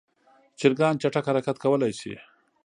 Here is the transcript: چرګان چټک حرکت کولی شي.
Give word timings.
چرګان 0.59 0.93
چټک 1.01 1.25
حرکت 1.29 1.57
کولی 1.63 1.91
شي. 1.99 2.13